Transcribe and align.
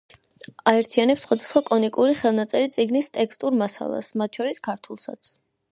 აერთიანებს 0.71 1.25
სხვადასხვა 1.25 1.63
კანონიკური 1.67 2.15
ხელნაწერი 2.23 2.73
წიგნის 2.79 3.13
ტექსტურ 3.19 3.61
მასალას, 3.63 4.13
მათ 4.23 4.41
შორის 4.41 4.67
ქართულსაც. 4.73 5.37